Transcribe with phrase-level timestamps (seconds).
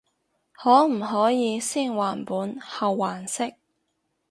[0.53, 3.53] 可唔可以先還本後還息？